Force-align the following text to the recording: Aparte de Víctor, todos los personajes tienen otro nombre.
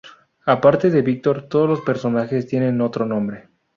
Aparte 0.47 0.89
de 0.89 1.03
Víctor, 1.03 1.43
todos 1.47 1.69
los 1.69 1.81
personajes 1.81 2.47
tienen 2.47 2.81
otro 2.81 3.05
nombre. 3.05 3.49